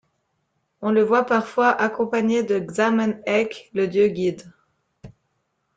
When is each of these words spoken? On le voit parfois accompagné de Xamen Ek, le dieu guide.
On 0.81 0.89
le 0.89 1.03
voit 1.03 1.27
parfois 1.27 1.69
accompagné 1.69 2.41
de 2.41 2.57
Xamen 2.57 3.21
Ek, 3.27 3.69
le 3.75 3.87
dieu 3.87 4.07
guide. 4.07 4.51